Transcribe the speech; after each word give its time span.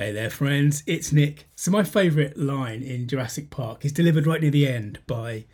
Hey 0.00 0.12
there, 0.12 0.30
friends. 0.30 0.84
It's 0.86 1.10
Nick. 1.10 1.48
So, 1.56 1.72
my 1.72 1.82
favourite 1.82 2.36
line 2.36 2.84
in 2.84 3.08
Jurassic 3.08 3.50
Park 3.50 3.84
is 3.84 3.90
delivered 3.90 4.28
right 4.28 4.40
near 4.40 4.52
the 4.52 4.68
end 4.68 5.00
by 5.08 5.44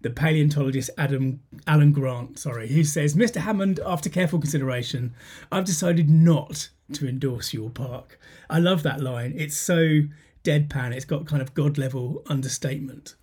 the 0.00 0.08
paleontologist 0.08 0.88
Adam 0.96 1.40
Alan 1.66 1.92
Grant. 1.92 2.38
Sorry, 2.38 2.68
who 2.68 2.84
says, 2.84 3.14
"Mr. 3.14 3.36
Hammond, 3.36 3.78
after 3.84 4.08
careful 4.08 4.38
consideration, 4.38 5.12
I've 5.52 5.66
decided 5.66 6.08
not 6.08 6.70
to 6.94 7.06
endorse 7.06 7.52
your 7.52 7.68
park." 7.68 8.18
I 8.48 8.60
love 8.60 8.82
that 8.84 9.02
line. 9.02 9.34
It's 9.36 9.58
so 9.58 10.04
deadpan. 10.42 10.94
It's 10.94 11.04
got 11.04 11.26
kind 11.26 11.42
of 11.42 11.52
god 11.52 11.76
level 11.76 12.22
understatement. 12.28 13.14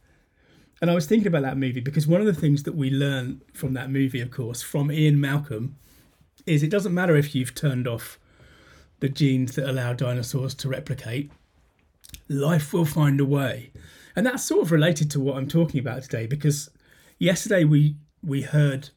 And 0.83 0.91
I 0.91 0.93
was 0.93 1.07
thinking 1.07 1.29
about 1.29 1.41
that 1.41 1.57
movie 1.57 1.81
because 1.81 2.05
one 2.05 2.21
of 2.21 2.27
the 2.27 2.39
things 2.39 2.61
that 2.61 2.75
we 2.75 2.91
learn 2.91 3.41
from 3.53 3.73
that 3.73 3.89
movie, 3.89 4.21
of 4.21 4.29
course, 4.29 4.61
from 4.61 4.91
Ian 4.91 5.19
Malcolm, 5.19 5.77
is 6.45 6.61
it 6.61 6.69
doesn't 6.69 6.93
matter 6.93 7.15
if 7.15 7.33
you've 7.33 7.55
turned 7.55 7.87
off 7.87 8.19
the 9.03 9.09
genes 9.09 9.55
that 9.55 9.69
allow 9.69 9.91
dinosaurs 9.91 10.55
to 10.55 10.69
replicate, 10.69 11.29
life 12.29 12.71
will 12.71 12.85
find 12.85 13.19
a 13.19 13.25
way. 13.25 13.69
And 14.15 14.25
that's 14.25 14.45
sort 14.45 14.61
of 14.61 14.71
related 14.71 15.11
to 15.11 15.19
what 15.19 15.35
I'm 15.35 15.49
talking 15.49 15.81
about 15.81 16.03
today 16.03 16.25
because 16.25 16.69
yesterday 17.19 17.65
we 17.65 17.97
we 18.25 18.43
heard 18.43 18.91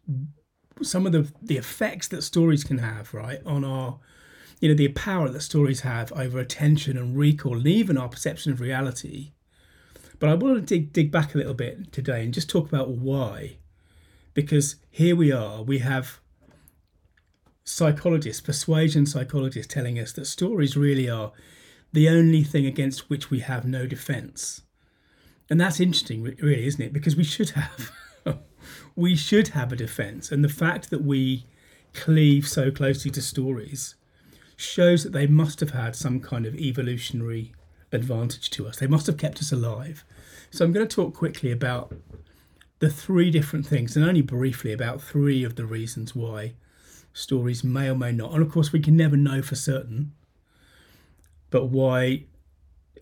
some 0.81 1.07
of 1.07 1.13
the 1.13 1.33
the 1.43 1.57
effects 1.57 2.07
that 2.09 2.23
stories 2.23 2.63
can 2.63 2.79
have, 2.79 3.13
right, 3.15 3.41
on 3.45 3.65
our 3.65 3.99
you 4.61 4.69
know, 4.69 4.77
the 4.77 4.87
power 4.91 5.29
that 5.29 5.41
stories 5.41 5.81
have 5.81 6.13
over 6.13 6.39
attention 6.39 6.97
and 6.97 7.17
recall 7.17 7.57
and 7.57 7.67
even 7.67 7.99
our 7.99 8.09
perception 8.09 8.53
of 8.53 8.61
reality. 8.61 9.33
But 10.21 10.31
I 10.31 10.35
want 10.35 10.55
to 10.55 10.61
dig 10.61 10.93
dig 10.93 11.11
back 11.11 11.35
a 11.35 11.39
little 11.39 11.55
bit 11.55 11.91
today 11.91 12.23
and 12.23 12.33
just 12.33 12.49
talk 12.49 12.69
about 12.69 12.91
why. 12.91 13.57
Because 14.35 14.77
here 14.89 15.17
we 15.17 15.33
are, 15.33 15.65
we 15.65 15.79
have 15.79 16.21
psychologists, 17.67 18.41
persuasion 18.41 19.05
psychologists 19.05 19.73
telling 19.73 19.99
us 19.99 20.13
that 20.13 20.25
stories 20.25 20.77
really 20.77 21.11
are 21.11 21.33
the 21.93 22.09
only 22.09 22.43
thing 22.43 22.65
against 22.65 23.11
which 23.11 23.29
we 23.31 23.41
have 23.41 23.67
no 23.67 23.87
defense. 23.87 24.63
And 25.51 25.61
that's 25.61 25.81
interesting, 25.81 26.23
really, 26.23 26.67
isn't 26.67 26.81
it? 26.81 26.93
Because 26.93 27.17
we 27.17 27.25
should 27.25 27.51
have. 27.51 27.91
we 28.97 29.15
should 29.15 29.49
have 29.49 29.73
a 29.73 29.77
defense. 29.77 30.33
And 30.33 30.43
the 30.43 30.49
fact 30.49 30.91
that 30.91 31.03
we 31.03 31.45
cleave 31.93 32.49
so 32.49 32.71
closely 32.71 33.11
to 33.11 33.23
stories 33.23 33.95
shows 34.57 35.03
that 35.03 35.13
they 35.13 35.27
must 35.27 35.61
have 35.61 35.71
had 35.71 35.95
some 35.95 36.21
kind 36.21 36.47
of 36.47 36.55
evolutionary 36.55 37.53
advantage 37.93 38.51
to 38.51 38.67
us. 38.67 38.79
They 38.79 38.87
must 38.87 39.07
have 39.07 39.17
kept 39.17 39.39
us 39.39 39.53
alive. 39.53 40.05
So 40.51 40.65
I'm 40.65 40.73
going 40.73 40.87
to 40.87 40.95
talk 40.95 41.15
quickly 41.15 41.53
about 41.53 41.95
the 42.79 42.91
three 42.91 43.31
different 43.31 43.67
things 43.67 43.97
and 43.97 44.05
only 44.05 44.23
briefly 44.23 44.73
about 44.73 45.03
three 45.03 45.45
of 45.45 45.57
the 45.57 45.67
reasons 45.67 46.15
why 46.15 46.55
stories 47.17 47.65
may 47.65 47.89
or 47.89 47.95
may 47.95 48.13
not. 48.13 48.33
And 48.33 48.43
of 48.43 48.51
course, 48.51 48.73
we 48.73 48.81
can 48.81 48.97
never 48.97 49.17
know 49.17 49.43
for 49.43 49.55
certain, 49.55 50.13
but 51.51 51.67
why 51.67 52.25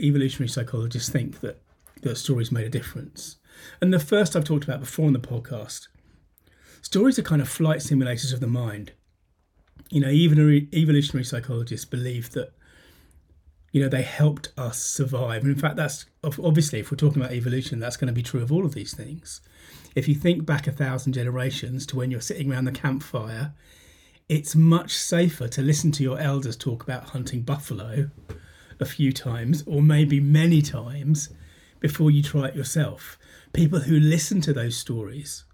evolutionary 0.00 0.48
psychologists 0.48 1.08
think 1.08 1.40
that, 1.40 1.60
that 2.02 2.16
stories 2.16 2.52
made 2.52 2.66
a 2.66 2.70
difference. 2.70 3.36
And 3.80 3.92
the 3.92 3.98
first 3.98 4.36
I've 4.36 4.44
talked 4.44 4.64
about 4.64 4.80
before 4.80 5.06
in 5.06 5.12
the 5.12 5.18
podcast 5.18 5.88
stories 6.82 7.18
are 7.18 7.22
kind 7.22 7.40
of 7.40 7.48
flight 7.48 7.78
simulators 7.78 8.32
of 8.32 8.40
the 8.40 8.46
mind. 8.46 8.92
You 9.90 10.00
know, 10.00 10.10
even 10.10 10.68
evolutionary 10.72 11.24
psychologists 11.24 11.86
believe 11.86 12.30
that 12.32 12.52
you 13.72 13.82
know 13.82 13.88
they 13.88 14.02
helped 14.02 14.52
us 14.56 14.78
survive 14.78 15.42
and 15.42 15.50
in 15.50 15.58
fact 15.58 15.74
that's 15.74 16.06
obviously 16.22 16.78
if 16.78 16.92
we're 16.92 16.96
talking 16.96 17.20
about 17.20 17.34
evolution 17.34 17.80
that's 17.80 17.96
going 17.96 18.06
to 18.06 18.14
be 18.14 18.22
true 18.22 18.40
of 18.40 18.52
all 18.52 18.64
of 18.64 18.72
these 18.72 18.94
things 18.94 19.40
if 19.96 20.06
you 20.06 20.14
think 20.14 20.46
back 20.46 20.68
a 20.68 20.70
thousand 20.70 21.12
generations 21.12 21.84
to 21.84 21.96
when 21.96 22.08
you're 22.08 22.20
sitting 22.20 22.52
around 22.52 22.66
the 22.66 22.72
campfire 22.72 23.52
it's 24.28 24.54
much 24.54 24.94
safer 24.94 25.48
to 25.48 25.60
listen 25.60 25.92
to 25.92 26.02
your 26.02 26.18
elders 26.18 26.56
talk 26.56 26.82
about 26.82 27.10
hunting 27.10 27.42
buffalo 27.42 28.10
a 28.80 28.84
few 28.84 29.12
times 29.12 29.62
or 29.66 29.82
maybe 29.82 30.18
many 30.18 30.62
times 30.62 31.28
before 31.80 32.10
you 32.10 32.22
try 32.22 32.48
it 32.48 32.56
yourself. 32.56 33.18
People 33.52 33.80
who 33.80 34.00
listen 34.00 34.40
to 34.40 34.54
those 34.54 34.76
stories 34.76 35.44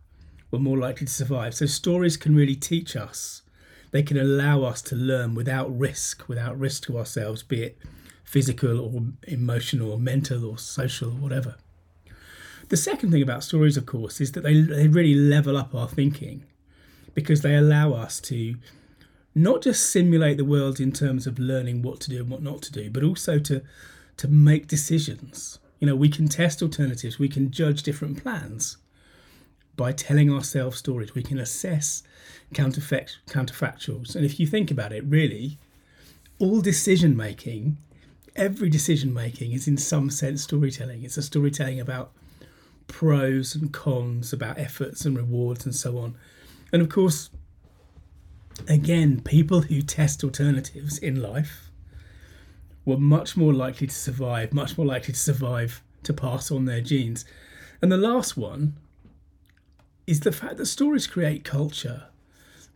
were 0.53 0.61
more 0.61 0.79
likely 0.79 1.07
to 1.07 1.13
survive. 1.13 1.55
So, 1.55 1.67
stories 1.67 2.17
can 2.17 2.35
really 2.35 2.55
teach 2.55 2.95
us. 2.95 3.43
They 3.91 4.05
can 4.05 4.17
allow 4.17 4.63
us 4.63 4.83
to 4.83 4.95
learn 4.95 5.35
without 5.35 5.77
risk, 5.77 6.29
without 6.29 6.59
risk 6.59 6.85
to 6.85 6.97
ourselves, 6.97 7.43
be 7.43 7.65
it 7.65 7.79
physical 8.23 8.81
or 8.81 9.03
emotional 9.27 9.91
or 9.91 9.99
mental 9.99 10.49
or 10.49 10.59
social 10.59 11.09
or 11.09 11.17
whatever. 11.17 11.57
The 12.69 12.77
second 12.77 13.11
thing 13.11 13.23
about 13.23 13.43
stories, 13.43 13.77
of 13.77 13.87
course, 13.87 14.21
is 14.21 14.31
that 14.33 14.43
they, 14.45 14.61
they 14.61 14.87
really 14.87 15.17
level 15.17 15.57
up 15.57 15.75
our 15.75 15.89
thinking 15.89 16.45
because 17.15 17.43
they 17.43 17.55
allow 17.55 17.93
us 17.93 18.21
to 18.21 18.55
not 19.35 19.63
just 19.63 19.91
simulate 19.91 20.37
the 20.37 20.45
world 20.45 20.81
in 20.81 20.93
terms 20.93 21.27
of 21.27 21.39
learning 21.39 21.83
what 21.83 22.01
to 22.01 22.11
do 22.11 22.19
and 22.19 22.31
what 22.31 22.43
not 22.43 22.63
to 22.63 22.73
do, 22.73 22.91
but 22.91 23.05
also 23.05 23.39
to 23.39 23.63
to 24.17 24.29
make 24.29 24.69
decisions. 24.69 25.59
You 25.79 25.87
know, 25.87 25.97
we 25.97 26.11
can 26.11 26.29
test 26.29 26.63
alternatives, 26.63 27.19
we 27.19 27.29
can 27.29 27.51
judge 27.51 27.83
different 27.83 28.23
plans 28.23 28.77
by 29.77 29.93
telling 29.93 30.31
ourselves 30.31 30.77
stories. 30.77 31.15
We 31.15 31.23
can 31.23 31.39
assess 31.39 32.03
counterfact- 32.53 33.17
counterfactuals. 33.29 34.15
And 34.15 34.27
if 34.27 34.39
you 34.39 34.47
think 34.47 34.71
about 34.71 34.93
it, 34.93 35.03
really, 35.05 35.59
all 36.39 36.61
decision 36.61 37.17
making, 37.17 37.79
every 38.37 38.69
decision 38.69 39.15
making 39.15 39.53
is 39.53 39.67
in 39.67 39.79
some 39.79 40.11
sense 40.11 40.43
storytelling. 40.43 41.03
It's 41.03 41.17
a 41.17 41.23
storytelling 41.23 41.81
about 41.81 42.13
pros 42.89 43.55
and 43.55 43.73
cons, 43.73 44.35
about 44.35 44.59
efforts 44.59 45.07
and 45.07 45.17
rewards 45.17 45.65
and 45.65 45.75
so 45.75 45.97
on. 45.97 46.15
And 46.73 46.83
of 46.83 46.89
course, 46.89 47.31
again, 48.69 49.21
people 49.21 49.63
who 49.63 49.83
test 49.83 50.23
alternatives 50.23 50.99
in 50.99 51.21
life 51.21 51.71
were 52.85 52.99
much 52.99 53.37
more 53.37 53.53
likely 53.53 53.87
to 53.87 53.95
survive, 53.95 54.53
much 54.53 54.77
more 54.79 54.87
likely 54.87 55.13
to 55.13 55.21
survive 55.21 55.83
to 56.03 56.13
pass 56.13 56.51
on 56.51 56.65
their 56.65 56.81
genes. 56.81 57.25
And 57.83 57.91
the 57.91 57.97
last 57.97 58.37
one 58.37 58.77
is 60.07 60.21
the 60.21 60.33
fact 60.33 60.57
that 60.57 60.67
stories 60.67 61.07
create 61.07 61.45
culture. 61.45 62.05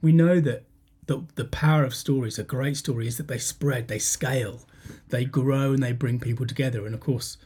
We 0.03 0.12
know 0.12 0.41
that 0.41 0.65
the, 1.06 1.25
the 1.34 1.44
power 1.44 1.84
of 1.84 1.94
stories, 1.94 2.38
a 2.38 2.44
great 2.44 2.76
story, 2.76 3.06
is 3.06 3.16
that 3.16 3.28
they 3.28 3.38
spread, 3.38 3.88
they 3.88 3.99
scale, 3.99 4.61
they 5.09 5.25
grow, 5.25 5.72
and 5.72 5.82
they 5.82 5.93
bring 5.93 6.19
people 6.19 6.47
together. 6.47 6.87
And 6.87 6.94
of 6.94 7.00
course, 7.00 7.37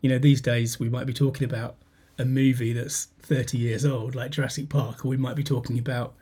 you 0.00 0.10
know, 0.10 0.18
these 0.18 0.40
days 0.40 0.78
we 0.78 0.88
might 0.88 1.06
be 1.06 1.12
talking 1.12 1.44
about 1.44 1.76
a 2.18 2.24
movie 2.24 2.72
that's 2.72 3.06
30 3.22 3.58
years 3.58 3.84
old, 3.84 4.14
like 4.14 4.30
Jurassic 4.30 4.68
Park, 4.68 5.04
or 5.04 5.08
we 5.08 5.16
might 5.16 5.36
be 5.36 5.44
talking 5.44 5.78
about 5.78 6.14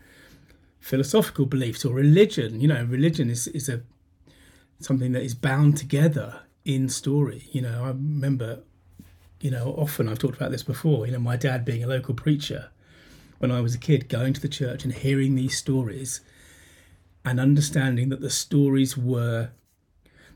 philosophical 0.81 1.47
beliefs 1.47 1.85
or 1.85 1.95
religion. 1.95 2.61
You 2.61 2.69
know, 2.69 2.85
religion 2.85 3.31
is, 3.31 3.49
is 3.49 3.69
a 3.69 3.83
something 4.81 5.13
that 5.13 5.23
is 5.23 5.35
bound 5.35 5.77
together 5.77 6.41
in 6.65 6.89
story. 6.89 7.49
You 7.53 7.63
know, 7.63 7.85
I 7.85 7.89
remember, 7.89 8.61
you 9.41 9.51
know, 9.51 9.75
often 9.79 10.09
I've 10.09 10.19
talked 10.19 10.37
about 10.37 10.51
this 10.51 10.63
before, 10.63 11.07
you 11.07 11.13
know, 11.13 11.19
my 11.19 11.37
dad 11.37 11.65
being 11.65 11.85
a 11.85 11.89
local 11.89 12.15
preacher 12.15 12.71
when 13.39 13.51
I 13.51 13.61
was 13.61 13.75
a 13.75 13.79
kid, 13.79 14.09
going 14.09 14.33
to 14.35 14.41
the 14.41 14.49
church 14.49 14.85
and 14.85 14.93
hearing 14.93 15.35
these 15.35 15.57
stories 15.57 16.21
and 17.25 17.41
understanding 17.41 18.09
that 18.09 18.21
the 18.21 18.31
stories 18.31 18.97
were 18.97 19.51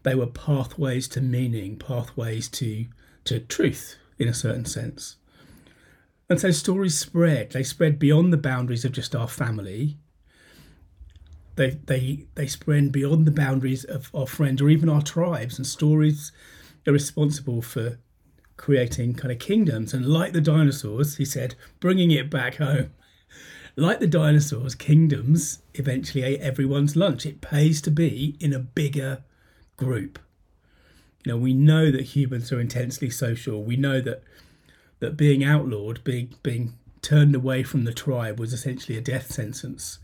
they 0.03 0.15
were 0.15 0.27
pathways 0.27 1.09
to 1.09 1.21
meaning, 1.21 1.77
pathways 1.77 2.49
to 2.49 2.87
to 3.25 3.41
truth 3.41 3.97
in 4.19 4.29
a 4.29 4.35
certain 4.35 4.65
sense. 4.65 5.17
And 6.29 6.41
so 6.41 6.51
stories 6.51 6.99
spread. 6.99 7.53
They 7.53 7.63
spread 7.63 7.99
beyond 7.99 8.33
the 8.33 8.39
boundaries 8.39 8.85
of 8.85 8.93
just 8.93 9.15
our 9.15 9.29
family. 9.29 9.97
They 11.55 11.79
they 11.87 12.27
they 12.35 12.47
spread 12.47 12.93
beyond 12.93 13.27
the 13.27 13.31
boundaries 13.31 13.85
of 13.85 14.11
our 14.15 14.27
friends 14.27 14.61
or 14.61 14.69
even 14.69 14.89
our 14.89 15.03
tribes. 15.03 15.57
And 15.57 15.67
stories 15.67 16.33
are 16.87 16.93
responsible 16.93 17.63
for 17.63 17.99
creating 18.57 19.15
kind 19.15 19.33
of 19.33 19.39
kingdoms. 19.39 19.95
And 19.95 20.07
like 20.07 20.33
the 20.33 20.41
dinosaurs, 20.41 21.17
he 21.17 21.25
said, 21.25 21.55
bringing 21.81 22.11
it 22.11 22.31
back 22.31 22.57
home. 22.57 22.93
Like 23.79 24.01
the 24.01 24.07
dinosaurs, 24.07 24.75
kingdoms 24.75 25.59
eventually 25.75 26.25
ate 26.25 26.41
everyone's 26.41 26.97
lunch. 26.97 27.27
It 27.27 27.43
pays 27.43 27.83
to 27.83 27.91
be 27.91 28.35
in 28.41 28.55
a 28.55 28.59
bigger 28.59 29.23
group. 29.77 30.19
You 31.27 31.33
know, 31.33 31.37
we 31.37 31.53
know 31.53 31.91
that 31.91 32.17
humans 32.17 32.51
are 32.53 32.59
intensely 32.59 33.11
social. 33.11 33.63
We 33.63 33.77
know 33.77 34.01
that 34.01 34.23
that 35.01 35.17
being 35.17 35.45
outlawed, 35.45 36.03
being 36.05 36.35
being 36.43 36.75
turned 37.03 37.35
away 37.35 37.63
from 37.63 37.85
the 37.85 37.93
tribe, 37.93 38.39
was 38.39 38.53
essentially 38.53 38.99
a 38.99 39.03
death 39.03 39.31
sentence. 39.33 39.99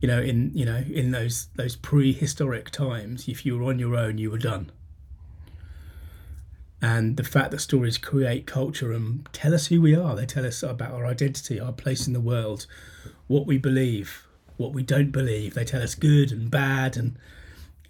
You 0.00 0.08
know, 0.08 0.20
in 0.20 0.50
you 0.54 0.64
know 0.64 0.84
in 0.90 1.10
those 1.10 1.48
those 1.56 1.76
prehistoric 1.76 2.70
times, 2.70 3.28
if 3.28 3.46
you 3.46 3.56
were 3.56 3.64
on 3.64 3.78
your 3.78 3.96
own, 3.96 4.18
you 4.18 4.30
were 4.30 4.38
done. 4.38 4.70
And 6.84 7.16
the 7.16 7.22
fact 7.22 7.52
that 7.52 7.60
stories 7.60 7.96
create 7.96 8.44
culture 8.44 8.92
and 8.92 9.28
tell 9.32 9.54
us 9.54 9.68
who 9.68 9.80
we 9.80 9.94
are, 9.94 10.16
they 10.16 10.26
tell 10.26 10.44
us 10.44 10.64
about 10.64 10.90
our 10.90 11.06
identity, 11.06 11.60
our 11.60 11.70
place 11.70 12.08
in 12.08 12.12
the 12.12 12.20
world, 12.20 12.66
what 13.28 13.46
we 13.46 13.56
believe, 13.56 14.26
what 14.56 14.72
we 14.72 14.82
don't 14.82 15.12
believe. 15.12 15.54
They 15.54 15.64
tell 15.64 15.80
us 15.80 15.94
good 15.94 16.32
and 16.32 16.50
bad, 16.50 16.96
and 16.96 17.16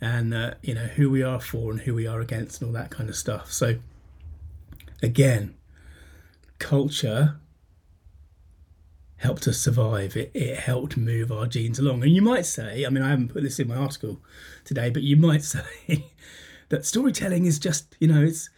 and 0.02 0.34
uh, 0.34 0.54
you 0.62 0.74
know 0.74 0.86
who 0.86 1.08
we 1.08 1.22
are 1.22 1.40
for 1.40 1.70
and 1.70 1.80
who 1.80 1.94
we 1.94 2.06
are 2.06 2.20
against, 2.20 2.60
and 2.60 2.68
all 2.68 2.74
that 2.74 2.90
kind 2.90 3.08
of 3.08 3.16
stuff. 3.16 3.50
So, 3.50 3.76
again, 5.02 5.54
culture 6.62 7.40
helped 9.16 9.46
us 9.48 9.58
survive. 9.58 10.16
It, 10.16 10.30
it 10.32 10.58
helped 10.58 10.96
move 10.96 11.30
our 11.32 11.46
genes 11.46 11.78
along. 11.78 12.02
And 12.02 12.12
you 12.12 12.22
might 12.22 12.46
say, 12.46 12.86
I 12.86 12.88
mean, 12.88 13.02
I 13.02 13.10
haven't 13.10 13.32
put 13.32 13.42
this 13.42 13.58
in 13.58 13.68
my 13.68 13.76
article 13.76 14.20
today, 14.64 14.88
but 14.88 15.02
you 15.02 15.16
might 15.16 15.42
say 15.56 16.06
that 16.68 16.86
storytelling 16.86 17.46
is 17.46 17.58
just, 17.58 17.96
you 17.98 18.08
know, 18.08 18.22
it's 18.22 18.48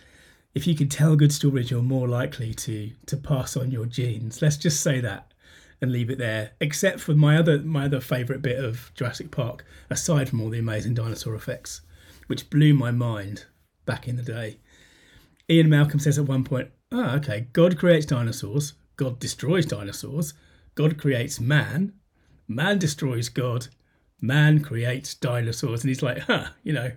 if 0.54 0.66
you 0.66 0.76
can 0.76 0.88
tell 0.88 1.16
good 1.16 1.32
stories, 1.32 1.70
you're 1.70 1.82
more 1.82 2.06
likely 2.06 2.54
to 2.54 2.90
to 3.06 3.16
pass 3.16 3.56
on 3.56 3.70
your 3.70 3.86
genes. 3.86 4.40
Let's 4.40 4.56
just 4.56 4.82
say 4.82 5.00
that 5.00 5.32
and 5.80 5.90
leave 5.90 6.10
it 6.10 6.18
there. 6.18 6.52
Except 6.60 7.00
for 7.00 7.14
my 7.14 7.36
other 7.36 7.58
my 7.58 7.86
other 7.86 8.00
favourite 8.00 8.42
bit 8.42 8.62
of 8.62 8.92
Jurassic 8.94 9.30
Park, 9.30 9.64
aside 9.90 10.28
from 10.28 10.40
all 10.40 10.50
the 10.50 10.58
amazing 10.58 10.94
dinosaur 10.94 11.34
effects, 11.34 11.80
which 12.26 12.50
blew 12.50 12.74
my 12.74 12.90
mind 12.90 13.46
back 13.86 14.06
in 14.06 14.16
the 14.16 14.22
day. 14.22 14.58
Ian 15.50 15.68
Malcolm 15.68 15.98
says 15.98 16.18
at 16.18 16.26
one 16.26 16.44
point, 16.44 16.70
"Ah, 16.94 17.16
okay, 17.16 17.48
God 17.52 17.76
creates 17.76 18.06
dinosaurs, 18.06 18.74
God 18.96 19.18
destroys 19.18 19.66
dinosaurs, 19.66 20.32
God 20.74 20.96
creates 20.96 21.40
man, 21.40 21.92
man 22.46 22.78
destroys 22.78 23.28
God, 23.28 23.66
man 24.20 24.60
creates 24.60 25.14
dinosaurs. 25.14 25.82
And 25.82 25.88
he's 25.88 26.02
like, 26.02 26.18
huh, 26.20 26.48
you 26.62 26.72
know, 26.72 26.92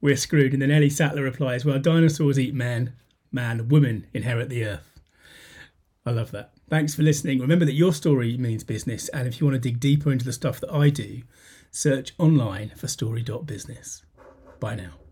we're 0.00 0.16
screwed. 0.16 0.52
And 0.52 0.62
then 0.62 0.70
Ellie 0.70 0.90
Sattler 0.90 1.22
replies, 1.22 1.64
well, 1.64 1.78
dinosaurs 1.78 2.38
eat 2.38 2.54
man, 2.54 2.94
man, 3.32 3.68
women 3.68 4.06
inherit 4.12 4.48
the 4.48 4.64
earth. 4.64 5.00
I 6.04 6.10
love 6.10 6.30
that. 6.32 6.52
Thanks 6.68 6.94
for 6.94 7.02
listening. 7.02 7.38
Remember 7.40 7.64
that 7.64 7.74
your 7.74 7.92
story 7.92 8.36
means 8.36 8.64
business. 8.64 9.08
And 9.10 9.28
if 9.28 9.40
you 9.40 9.46
want 9.46 9.54
to 9.62 9.68
dig 9.68 9.80
deeper 9.80 10.10
into 10.10 10.24
the 10.24 10.32
stuff 10.32 10.60
that 10.60 10.72
I 10.72 10.90
do, 10.90 11.22
search 11.70 12.14
online 12.18 12.70
for 12.76 12.88
story.business. 12.88 14.02
Bye 14.58 14.76
now. 14.76 15.07